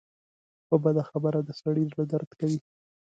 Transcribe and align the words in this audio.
په 0.67 0.75
بده 0.83 1.03
خبره 1.09 1.39
د 1.43 1.49
سړي 1.61 1.83
زړۀ 1.91 2.03
دړد 2.11 2.31
کوي 2.39 2.59